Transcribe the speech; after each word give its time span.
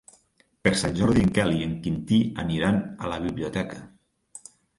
Per 0.67 0.71
Sant 0.79 0.95
Jordi 0.99 1.25
en 1.25 1.29
Quel 1.35 1.53
i 1.57 1.61
en 1.65 1.75
Quintí 1.83 2.19
aniran 2.45 2.81
a 3.05 3.13
la 3.13 3.21
biblioteca. 3.27 3.85